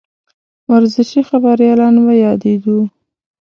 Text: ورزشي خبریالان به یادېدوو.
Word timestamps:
ورزشي 0.71 1.21
خبریالان 1.29 1.95
به 2.05 2.13
یادېدوو. 2.25 2.79